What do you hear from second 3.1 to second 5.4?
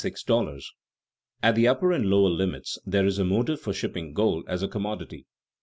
a motive for shipping gold as a commodity.